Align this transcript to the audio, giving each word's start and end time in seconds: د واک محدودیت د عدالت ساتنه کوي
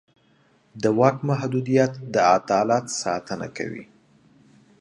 د 0.81 0.83
واک 0.97 1.17
محدودیت 1.29 1.93
د 2.13 2.15
عدالت 2.35 2.85
ساتنه 3.01 3.47
کوي 3.57 3.85